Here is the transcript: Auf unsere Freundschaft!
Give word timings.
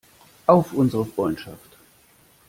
Auf 0.47 0.73
unsere 0.73 1.05
Freundschaft! 1.05 1.69